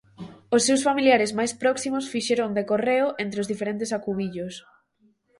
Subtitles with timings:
[0.55, 4.53] Os seus familiares máis próximos fixeron de correo entre os diferentes acubillos.